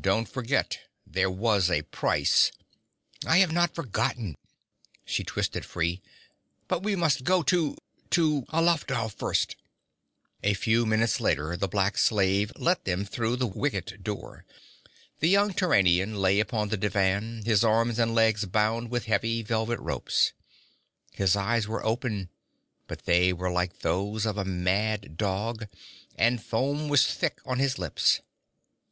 [0.00, 2.50] 'Don't forget there was a price'
[3.28, 4.34] 'I have not forgotten!'
[5.04, 6.02] She twisted free.
[6.66, 7.76] 'But we must go to
[8.10, 9.54] to Alafdhal first!'
[10.42, 14.44] A few minutes later the black slave let them through the wicket door.
[15.20, 19.78] The young Turanian lay upon the divan, his arms and legs bound with heavy velvet
[19.78, 20.32] ropes.
[21.12, 22.30] His eyes were open,
[22.88, 25.68] but they were like those of a mad dog,
[26.18, 28.22] and foam was thick on his lips.